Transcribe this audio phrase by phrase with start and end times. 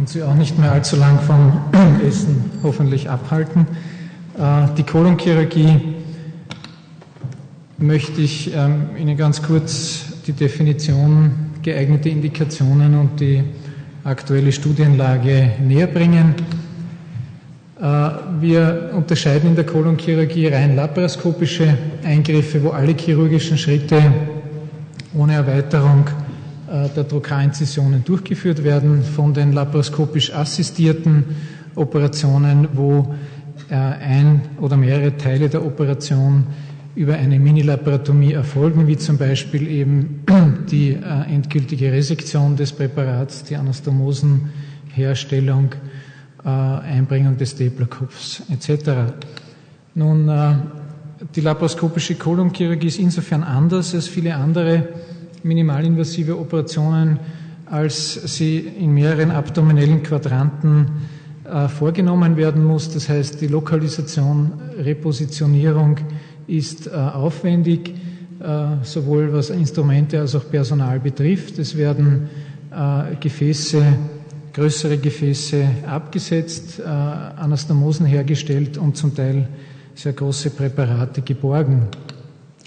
[0.00, 1.52] und Sie auch nicht mehr allzu lang vom
[2.08, 3.66] Essen hoffentlich abhalten.
[4.38, 5.78] Äh, die Kolonchirurgie
[7.76, 11.32] möchte ich ähm, Ihnen ganz kurz die Definition
[11.62, 13.44] geeignete Indikationen und die
[14.02, 16.34] aktuelle Studienlage näher bringen.
[17.78, 17.82] Äh,
[18.40, 24.02] wir unterscheiden in der Kolonchirurgie rein laparoskopische Eingriffe, wo alle chirurgischen Schritte
[25.12, 26.06] ohne Erweiterung
[26.70, 31.24] der Trokarincisionen durchgeführt werden, von den laparoskopisch assistierten
[31.74, 33.12] Operationen, wo
[33.68, 36.44] äh, ein oder mehrere Teile der Operation
[36.94, 40.22] über eine Minilaparotomie erfolgen, wie zum Beispiel eben
[40.70, 45.70] die äh, endgültige Resektion des Präparats, die Anastomosenherstellung,
[46.42, 49.12] Einbringung des Staplerkopfs etc.
[49.94, 50.26] Nun,
[51.36, 54.88] die laparoskopische Kolonchirurgie ist insofern anders als viele andere
[55.42, 57.18] minimalinvasive Operationen,
[57.66, 60.86] als sie in mehreren abdominellen Quadranten
[61.44, 62.90] äh, vorgenommen werden muss.
[62.90, 65.96] Das heißt, die Lokalisation, Repositionierung
[66.46, 67.94] ist äh, aufwendig,
[68.40, 71.58] äh, sowohl was Instrumente als auch Personal betrifft.
[71.58, 72.28] Es werden
[72.70, 73.82] äh, Gefäße,
[74.52, 79.48] größere Gefäße abgesetzt, äh, Anastomosen hergestellt und zum Teil
[79.94, 81.82] sehr große Präparate geborgen.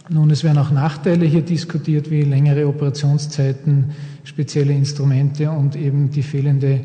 [0.10, 3.92] Nun, es werden auch Nachteile hier diskutiert, wie längere Operationszeiten,
[4.26, 6.82] spezielle Instrumente und eben die fehlende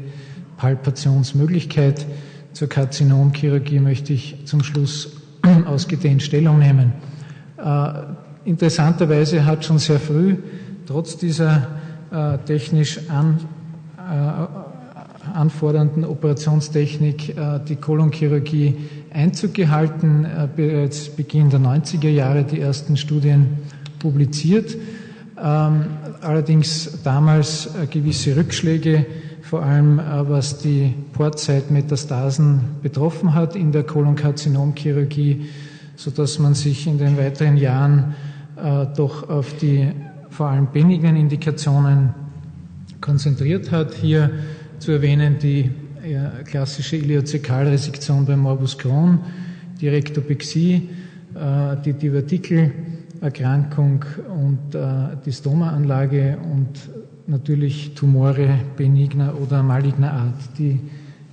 [0.56, 2.06] Palpationsmöglichkeit.
[2.52, 5.16] Zur Karzinomchirurgie möchte ich zum Schluss
[5.66, 6.92] ausgedehnt Stellung nehmen.
[7.56, 7.90] Äh,
[8.44, 10.36] interessanterweise hat schon sehr früh,
[10.86, 11.66] trotz dieser
[12.12, 13.40] äh, technisch an,
[13.96, 14.47] äh,
[15.38, 18.76] anfordernden Operationstechnik, äh, die Kolonchirurgie
[19.12, 23.58] Einzug gehalten, äh, bereits Beginn der 90er Jahre die ersten Studien
[24.00, 24.76] publiziert.
[25.40, 25.84] Ähm,
[26.20, 29.06] allerdings damals äh, gewisse Rückschläge,
[29.42, 35.46] vor allem was die Portzeitmetastasen betroffen hat in der Kolonkarzinomchirurgie,
[35.96, 38.14] sodass man sich in den weiteren Jahren
[38.94, 39.90] doch auf die
[40.28, 42.10] vor allem benignen Indikationen
[43.00, 43.94] konzentriert hat.
[43.94, 44.32] Hier
[44.78, 45.70] zu erwähnen die
[46.44, 49.18] klassische Iliozekalresektion bei Morbus Crohn,
[49.80, 50.88] die Rektopexie,
[51.34, 56.68] äh, die Divertikelerkrankung und äh, die Stomaanlage und
[57.26, 60.40] natürlich Tumore benigner oder maligner Art.
[60.58, 60.80] Die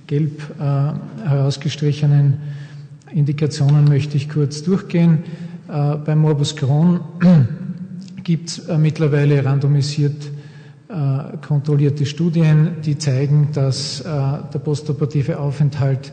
[0.06, 0.92] gelb äh,
[1.28, 2.38] herausgestrichenen
[3.12, 5.24] Indikationen möchte ich kurz durchgehen.
[5.68, 7.00] Bei Morbus Crohn
[8.22, 10.45] gibt es mittlerweile randomisiert äh,
[11.46, 16.12] kontrollierte Studien, die zeigen, dass äh, der postoperative Aufenthalt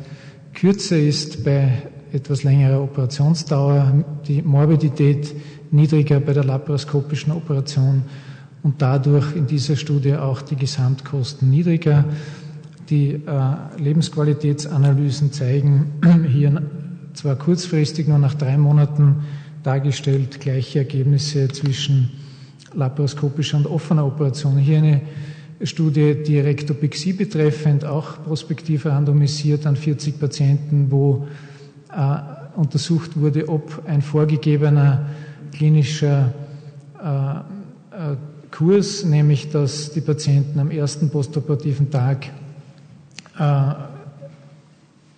[0.53, 5.33] kürzer ist bei etwas längerer Operationsdauer, die Morbidität
[5.71, 8.03] niedriger bei der laparoskopischen Operation
[8.61, 12.05] und dadurch in dieser Studie auch die Gesamtkosten niedriger.
[12.89, 13.21] Die äh,
[13.81, 15.93] Lebensqualitätsanalysen zeigen
[16.27, 16.61] hier
[17.13, 19.23] zwar kurzfristig nur nach drei Monaten
[19.63, 22.11] dargestellt gleiche Ergebnisse zwischen
[22.75, 24.57] laparoskopischer und offener Operation.
[24.57, 25.01] Hier eine
[25.61, 31.27] Studie, die Rektopexie betreffend, auch prospektiv randomisiert an 40 Patienten, wo
[31.95, 35.05] äh, untersucht wurde, ob ein vorgegebener
[35.53, 36.33] klinischer
[37.01, 38.15] äh, äh,
[38.51, 42.27] Kurs, nämlich dass die Patienten am ersten postoperativen Tag
[43.39, 43.73] äh,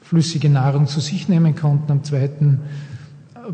[0.01, 2.61] flüssige Nahrung zu sich nehmen konnten, am zweiten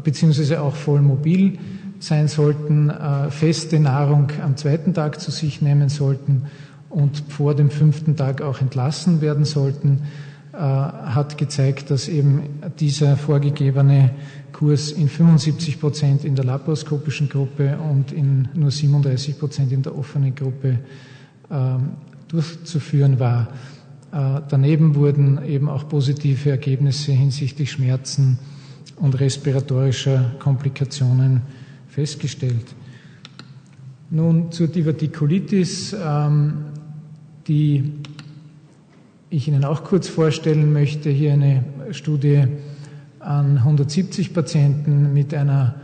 [0.03, 1.57] beziehungsweise auch voll mobil
[2.01, 6.43] sein sollten, äh, feste Nahrung am zweiten Tag zu sich nehmen sollten
[6.89, 10.01] und vor dem fünften Tag auch entlassen werden sollten,
[10.53, 12.43] äh, hat gezeigt, dass eben
[12.79, 14.11] dieser vorgegebene
[14.51, 19.97] Kurs in 75 Prozent in der laparoskopischen Gruppe und in nur 37 Prozent in der
[19.97, 20.79] offenen Gruppe
[21.49, 21.91] ähm,
[22.27, 23.47] durchzuführen war.
[24.11, 28.39] Äh, daneben wurden eben auch positive Ergebnisse hinsichtlich Schmerzen
[28.97, 31.41] und respiratorischer Komplikationen
[31.91, 32.73] festgestellt.
[34.09, 36.65] Nun zur Divertikulitis, ähm,
[37.47, 37.93] die
[39.29, 41.09] ich Ihnen auch kurz vorstellen möchte.
[41.09, 42.43] Hier eine Studie
[43.19, 45.75] an 170 Patienten mit einer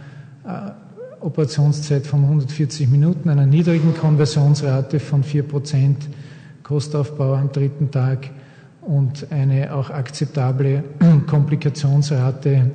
[0.46, 0.72] äh,
[1.20, 6.08] Operationszeit von 140 Minuten, einer niedrigen Konversionsrate von 4 Prozent,
[6.64, 8.30] Kostaufbau am dritten Tag
[8.81, 10.84] und eine auch akzeptable
[11.28, 12.72] Komplikationsrate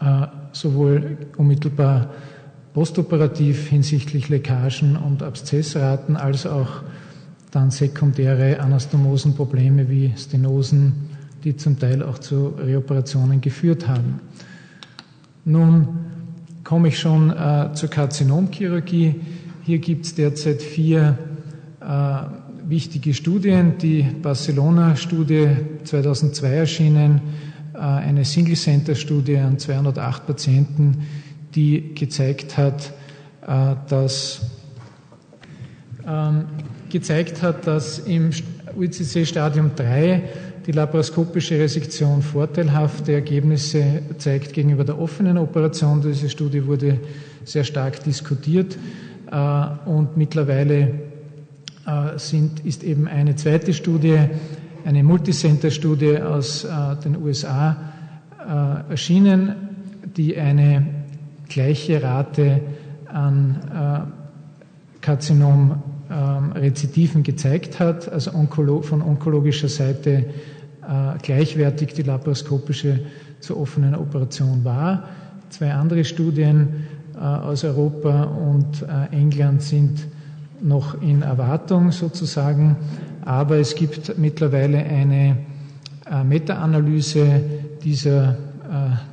[0.00, 2.10] äh, sowohl unmittelbar
[2.74, 6.82] postoperativ hinsichtlich Leckagen und Abszessraten als auch
[7.52, 11.08] dann sekundäre Anastomosenprobleme wie Stenosen,
[11.44, 14.20] die zum Teil auch zu Reoperationen geführt haben.
[15.44, 15.88] Nun
[16.64, 19.20] komme ich schon äh, zur Karzinomchirurgie.
[19.62, 21.16] Hier gibt es derzeit vier
[21.80, 23.78] äh, wichtige Studien.
[23.78, 25.48] Die Barcelona-Studie
[25.84, 27.20] 2002 erschienen,
[27.74, 31.06] äh, eine Single-Center-Studie an 208 Patienten,
[31.54, 32.92] die gezeigt hat,
[33.46, 34.40] äh, dass,
[36.06, 36.44] ähm,
[36.90, 38.30] gezeigt hat, dass im
[38.76, 40.22] UCC Stadium 3
[40.66, 46.00] die laparoskopische Resektion vorteilhafte Ergebnisse zeigt gegenüber der offenen Operation.
[46.00, 47.00] Diese Studie wurde
[47.44, 48.76] sehr stark diskutiert
[49.30, 50.88] äh, und mittlerweile
[51.86, 54.18] äh, sind, ist eben eine zweite Studie,
[54.86, 56.66] eine Multicenter-Studie aus
[57.04, 57.74] den USA
[58.90, 59.54] erschienen,
[60.14, 60.93] die eine
[61.48, 62.60] gleiche Rate
[63.06, 64.12] an
[65.00, 68.30] Karzinom ähm, Rezidiven gezeigt hat, also
[68.82, 70.26] von onkologischer Seite
[71.22, 73.00] gleichwertig die laparoskopische
[73.40, 75.04] zur offenen Operation war.
[75.48, 76.84] Zwei andere Studien
[77.18, 80.06] aus Europa und England sind
[80.60, 82.76] noch in Erwartung sozusagen,
[83.24, 85.36] aber es gibt mittlerweile eine
[86.10, 87.40] äh, Meta-Analyse
[87.82, 88.36] dieser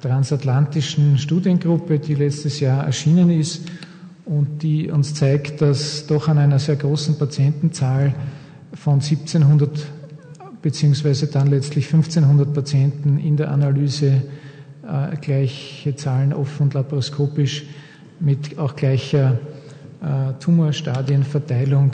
[0.01, 3.63] transatlantischen Studiengruppe, die letztes Jahr erschienen ist
[4.25, 8.13] und die uns zeigt, dass doch an einer sehr großen Patientenzahl
[8.74, 9.69] von 1700
[10.62, 14.22] beziehungsweise dann letztlich 1500 Patienten in der Analyse
[14.83, 17.66] äh, gleiche Zahlen offen und laparoskopisch
[18.19, 19.39] mit auch gleicher
[20.01, 21.94] äh, Tumorstadienverteilung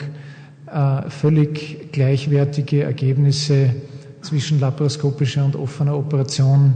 [0.66, 3.74] äh, völlig gleichwertige Ergebnisse
[4.20, 6.74] zwischen laparoskopischer und offener Operation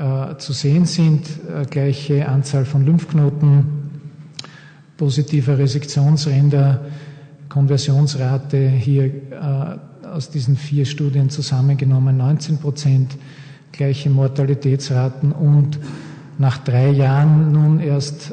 [0.00, 1.28] äh, zu sehen sind.
[1.68, 3.66] Gleiche Anzahl von Lymphknoten,
[4.96, 6.86] positiver Resektionsränder,
[7.50, 9.10] Konversionsrate hier
[10.10, 13.16] aus diesen vier Studien zusammengenommen 19 Prozent,
[13.72, 15.78] gleiche Mortalitätsraten und
[16.38, 18.32] nach drei Jahren nun erst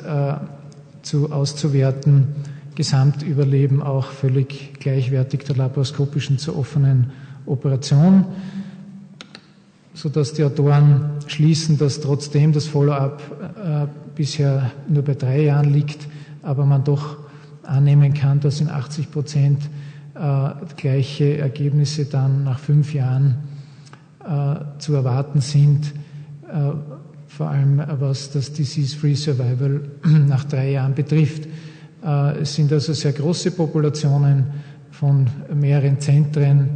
[1.01, 2.27] zu, auszuwerten.
[2.75, 7.09] Gesamtüberleben auch völlig gleichwertig der laparoskopischen zur offenen
[7.47, 8.25] Operation,
[9.97, 16.07] sodass die Autoren schließen, dass trotzdem das Follow-up äh, bisher nur bei drei Jahren liegt,
[16.43, 17.17] aber man doch
[17.63, 19.63] annehmen kann, dass in 80 Prozent
[20.13, 23.37] äh, gleiche Ergebnisse dann nach fünf Jahren
[24.23, 25.91] äh, zu erwarten sind
[26.47, 26.71] äh,
[27.27, 29.81] vor allem was das Disease-Free Survival
[30.27, 31.47] nach drei Jahren betrifft.
[32.05, 34.45] Äh, es sind also sehr große Populationen
[34.91, 36.69] von mehreren Zentren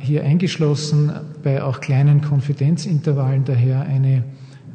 [0.00, 1.12] hier eingeschlossen,
[1.42, 4.24] bei auch kleinen Konfidenzintervallen daher eine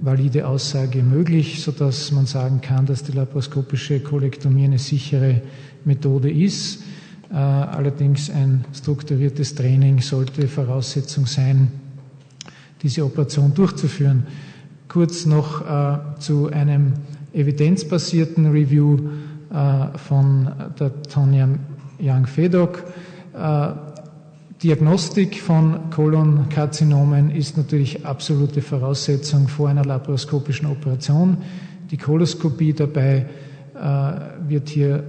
[0.02, 5.42] valide Aussage möglich, sodass man sagen kann, dass die laparoskopische Kolektomie eine sichere
[5.84, 6.82] Methode ist.
[7.30, 11.72] Äh, allerdings ein strukturiertes Training sollte Voraussetzung sein,
[12.82, 14.24] diese Operation durchzuführen
[14.90, 16.94] kurz noch äh, zu einem
[17.32, 18.98] evidenzbasierten Review
[19.54, 21.48] äh, von der Tonja
[22.02, 22.84] Young-Fedok.
[23.34, 23.89] Äh,
[24.62, 31.38] Diagnostik von Kolonkarzinomen ist natürlich absolute Voraussetzung vor einer laparoskopischen Operation.
[31.90, 33.26] Die Koloskopie dabei
[33.74, 35.06] äh, wird hier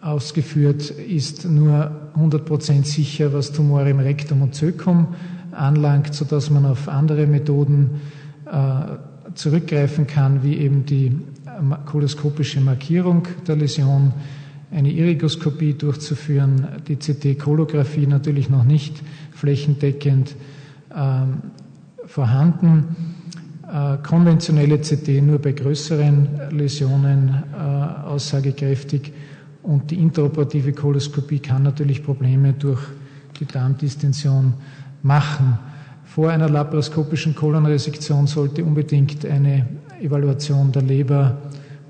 [0.00, 5.08] ausgeführt, ist nur 100% sicher, was Tumore im Rektum und Zökum
[5.50, 8.00] anlangt, sodass man auf andere Methoden
[8.46, 11.12] äh, zurückgreifen kann, wie eben die
[11.84, 14.14] koloskopische Markierung der Läsion,
[14.74, 20.34] eine Irigoskopie durchzuführen, die CT-Kolographie natürlich noch nicht flächendeckend
[20.94, 21.42] ähm,
[22.06, 22.96] vorhanden.
[23.72, 29.12] Äh, konventionelle CT nur bei größeren Läsionen äh, aussagekräftig
[29.62, 32.80] und die interoperative Koloskopie kann natürlich Probleme durch
[33.38, 34.54] die Darmdistension
[35.02, 35.58] machen.
[36.04, 39.66] Vor einer laparoskopischen Kolonresektion sollte unbedingt eine
[40.02, 41.38] Evaluation der Leber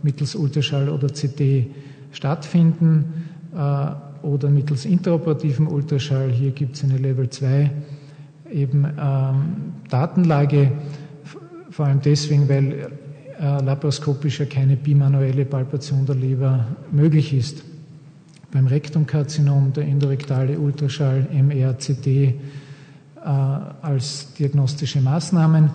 [0.02, 1.66] mittels Ultraschall oder CT
[2.14, 6.30] stattfinden äh, oder mittels interoperativem Ultraschall.
[6.30, 7.70] Hier gibt es eine Level 2
[8.50, 9.44] eben ähm,
[9.90, 10.72] Datenlage,
[11.70, 12.88] vor allem deswegen, weil
[13.40, 17.64] äh, laparoskopisch ja keine bimanuelle Palpation der Leber möglich ist.
[18.52, 22.32] Beim Rektumkarzinom der endorektale Ultraschall, MR, CT, äh,
[23.24, 25.70] als diagnostische Maßnahmen.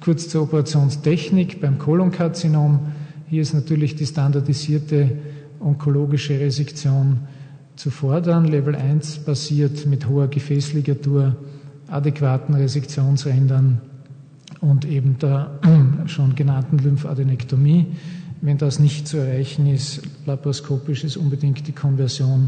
[0.00, 2.92] Kurz zur Operationstechnik beim Kolonkarzinom.
[3.28, 5.10] Hier ist natürlich die standardisierte
[5.64, 7.20] onkologische Resektion
[7.76, 8.44] zu fordern.
[8.44, 11.36] Level 1 basiert mit hoher Gefäßligatur,
[11.88, 13.80] adäquaten Resektionsrändern
[14.60, 15.58] und eben der
[16.06, 17.86] schon genannten Lymphadenektomie.
[18.40, 22.46] Wenn das nicht zu erreichen ist, laparoskopisch ist unbedingt die Konversion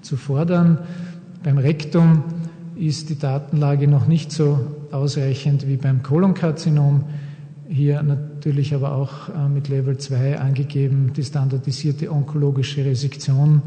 [0.00, 0.78] zu fordern.
[1.42, 2.22] Beim Rektum
[2.76, 4.60] ist die Datenlage noch nicht so
[4.92, 7.04] ausreichend wie beim Kolonkarzinom.
[7.68, 13.62] Hier natürlich aber auch äh, mit Level 2 angegeben die standardisierte onkologische Resektion,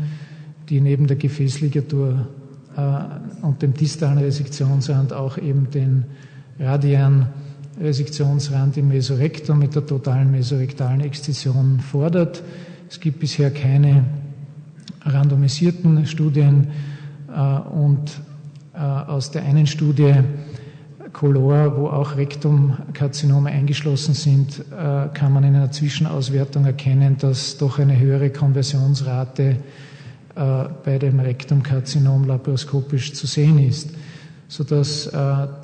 [0.70, 2.28] die neben der Gefäßligatur
[2.76, 6.06] äh, und dem distalen Resektionsrand auch eben den
[6.60, 7.28] radialen
[7.80, 12.44] Resektionsrand im Mesorektum mit der totalen mesorektalen Exzision fordert.
[12.90, 14.06] Es gibt bisher keine
[15.02, 16.68] randomisierten Studien
[17.34, 18.22] äh, und
[18.74, 20.16] aus der einen Studie
[21.16, 27.80] Color, wo auch Rektumkarzinome eingeschlossen sind, äh, kann man in einer Zwischenauswertung erkennen, dass doch
[27.80, 29.58] eine höhere Konversionsrate
[30.84, 33.92] bei dem Rektumkarzinom laparoskopisch zu sehen ist,
[34.50, 35.10] sodass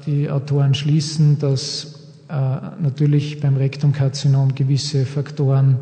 [0.06, 5.78] die Autoren schließen, dass natürlich beim Rektumkarzinom gewisse Faktoren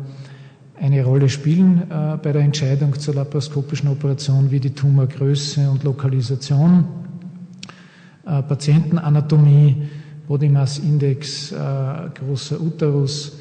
[0.80, 6.80] eine Rolle spielen äh, bei der Entscheidung zur laparoskopischen Operation, wie die Tumorgröße und Lokalisation,
[6.80, 6.99] äh,
[8.50, 9.76] Patientenanatomie,
[10.26, 11.56] Body Mass Index, äh,
[12.18, 13.38] großer Uterus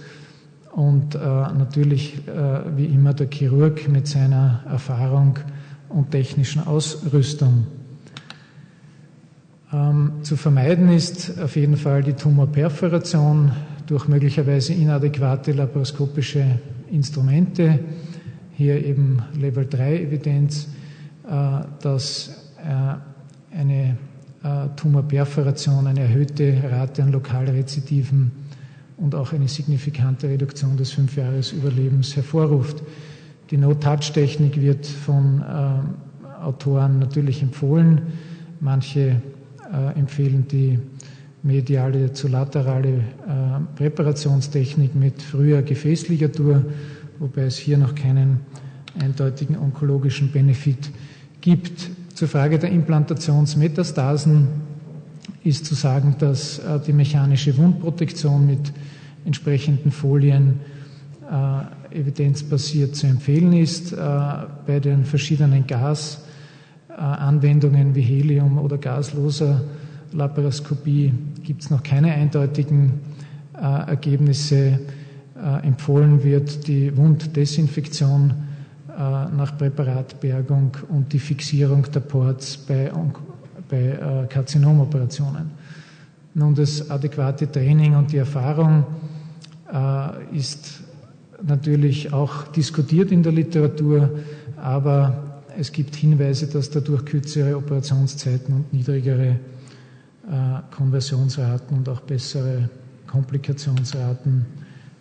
[0.73, 5.39] und äh, natürlich äh, wie immer der Chirurg mit seiner Erfahrung
[5.89, 7.65] und technischen Ausrüstung.
[9.73, 13.51] Ähm, zu vermeiden ist auf jeden Fall die Tumorperforation
[13.87, 16.45] durch möglicherweise inadäquate laparoskopische
[16.91, 17.79] Instrumente,
[18.53, 20.67] hier eben Level 3 Evidenz,
[21.27, 23.97] äh, dass äh, eine
[24.75, 28.31] Tumorperforation eine erhöhte Rate an Lokalrezidiven
[28.97, 32.81] und auch eine signifikante Reduktion des Fünfjahresüberlebens hervorruft.
[33.51, 35.43] Die No-Touch-Technik wird von
[36.41, 38.01] Autoren natürlich empfohlen.
[38.61, 39.21] Manche
[39.95, 40.79] empfehlen die
[41.43, 43.01] mediale zu laterale äh,
[43.75, 46.65] Präparationstechnik mit früher Gefäßligatur,
[47.19, 48.41] wobei es hier noch keinen
[48.99, 50.91] eindeutigen onkologischen Benefit
[51.41, 51.89] gibt.
[52.19, 54.47] Zur Frage der Implantationsmetastasen
[55.45, 58.73] ist zu sagen, dass äh, die mechanische Wundprotektion mit
[59.23, 60.59] entsprechenden Folien
[61.31, 61.61] äh,
[61.97, 63.93] evidenzbasiert zu empfehlen ist.
[63.93, 63.95] Äh,
[64.67, 69.61] bei den verschiedenen Gasanwendungen wie Helium oder gasloser
[70.11, 72.99] Laparoskopie gibt es noch keine eindeutigen
[73.53, 74.81] Ergebnisse.
[75.63, 78.33] Empfohlen wird die Wunddesinfektion
[78.99, 82.91] nach Präparatbergung und die Fixierung der Ports bei,
[83.69, 85.51] bei äh, Karzinomoperationen.
[86.33, 88.83] Nun, das adäquate Training und die Erfahrung
[89.71, 90.81] äh, ist
[91.41, 94.09] natürlich auch diskutiert in der Literatur,
[94.57, 102.69] aber es gibt Hinweise, dass dadurch kürzere Operationszeiten und niedrigere äh, Konversionsraten und auch bessere
[103.07, 104.45] Komplikationsraten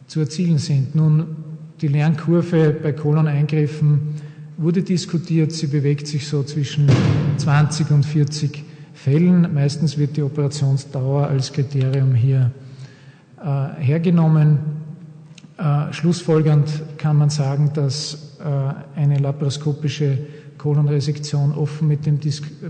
[0.06, 0.94] zu erzielen sind.
[0.94, 1.47] Nun,
[1.80, 4.14] die Lernkurve bei Koloneingriffen
[4.56, 5.52] wurde diskutiert.
[5.52, 6.88] Sie bewegt sich so zwischen
[7.36, 9.54] 20 und 40 Fällen.
[9.54, 12.50] Meistens wird die Operationsdauer als Kriterium hier
[13.40, 14.58] äh, hergenommen.
[15.56, 16.68] Äh, schlussfolgernd
[16.98, 20.18] kann man sagen, dass äh, eine laparoskopische
[20.58, 22.18] Kolonresektion offen mit dem,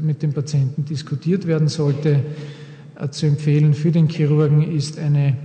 [0.00, 2.22] mit dem Patienten diskutiert werden sollte.
[3.00, 5.36] Äh, zu empfehlen für den Chirurgen ist eine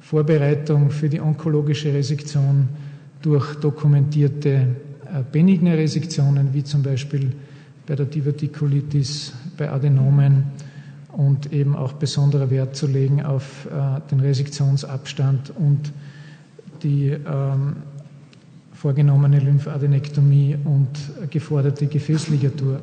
[0.00, 2.68] Vorbereitung für die onkologische Resektion
[3.22, 4.66] durch dokumentierte äh,
[5.30, 7.32] benigne Resektionen, wie zum Beispiel
[7.86, 10.44] bei der Divertikulitis, bei Adenomen
[11.12, 15.92] und eben auch besonderer Wert zu legen auf äh, den Resektionsabstand und
[16.82, 17.76] die ähm,
[18.72, 20.88] vorgenommene Lymphadenektomie und
[21.30, 22.80] geforderte Gefäßligatur.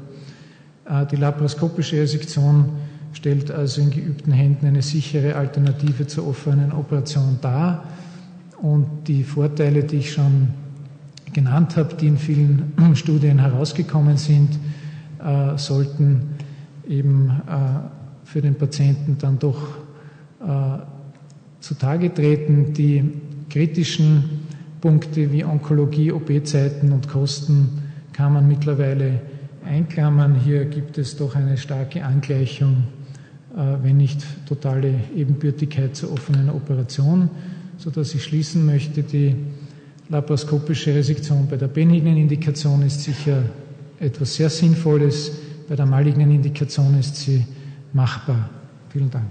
[0.85, 2.69] Äh, die laparoskopische Resektion
[3.13, 7.83] stellt also in geübten Händen eine sichere Alternative zur offenen Operation dar.
[8.61, 10.49] Und die Vorteile, die ich schon
[11.33, 14.59] genannt habe, die in vielen Studien herausgekommen sind,
[15.23, 16.35] äh, sollten
[16.87, 19.57] eben äh, für den Patienten dann doch
[21.59, 22.73] zutage treten.
[22.73, 23.11] Die
[23.49, 24.23] kritischen
[24.79, 29.19] Punkte wie Onkologie, OP-Zeiten und Kosten kann man mittlerweile
[29.65, 30.35] einklammern.
[30.35, 32.85] Hier gibt es doch eine starke Angleichung,
[33.55, 37.29] äh, wenn nicht totale Ebenbürtigkeit zur offenen Operation,
[37.79, 39.35] sodass ich schließen möchte, die
[40.09, 43.43] laparoskopische Resektion bei der benignen Indikation ist sicher
[43.99, 45.31] etwas sehr Sinnvolles,
[45.67, 47.45] bei der malignen Indikation ist sie
[47.93, 48.49] machbar.
[48.89, 49.27] Vielen Dank.